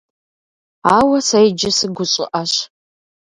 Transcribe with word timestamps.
Ауэ 0.97 1.17
сэ 1.27 1.39
иджы 1.47 1.69
сыгущӀыӀэщ. 1.77 2.53